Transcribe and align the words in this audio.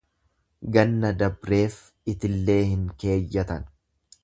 Ganna 0.77 1.11
dabreef 1.19 1.77
itillee 2.15 2.59
hin 2.73 2.91
keeyyatan. 3.05 3.71